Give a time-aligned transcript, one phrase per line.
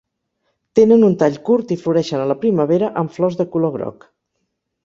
[0.79, 4.13] Tenen un tall curt i floreixen a la primavera amb flors de color groc.